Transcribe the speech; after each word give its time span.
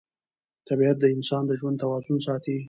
طبیعت 0.67 0.97
د 0.99 1.05
انسان 1.15 1.43
د 1.47 1.51
ژوند 1.59 1.77
توازن 1.83 2.17
ساتي 2.27 2.55